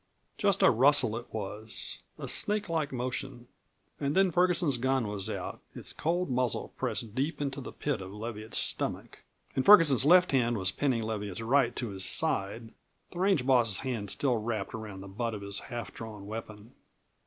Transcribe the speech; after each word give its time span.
Just 0.39 0.63
a 0.63 0.69
rustle 0.71 1.15
it 1.15 1.31
was 1.31 1.99
a 2.17 2.27
snake 2.27 2.67
like 2.67 2.91
motion. 2.91 3.47
And 3.99 4.15
then 4.15 4.31
Ferguson's 4.31 4.79
gun 4.79 5.07
was 5.07 5.29
out; 5.29 5.61
its 5.75 5.93
cold 5.93 6.27
muzzle 6.31 6.69
pressed 6.75 7.13
deep 7.13 7.39
into 7.39 7.61
the 7.61 7.71
pit 7.71 8.01
of 8.01 8.09
Leviatt's 8.11 8.57
stomach, 8.57 9.19
and 9.55 9.63
Ferguson's 9.63 10.03
left 10.03 10.31
hand 10.31 10.57
was 10.57 10.71
pinning 10.71 11.03
Leviatt's 11.03 11.43
right 11.43 11.75
to 11.75 11.89
his 11.89 12.03
side, 12.03 12.71
the 13.11 13.19
range 13.19 13.45
boss's 13.45 13.81
hand 13.81 14.09
still 14.09 14.37
wrapped 14.37 14.73
around 14.73 15.01
the 15.01 15.07
butt 15.07 15.35
of 15.35 15.43
his 15.43 15.59
half 15.59 15.93
drawn 15.93 16.25
weapon. 16.25 16.73